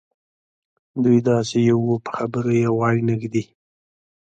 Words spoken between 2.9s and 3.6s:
نه ږدي.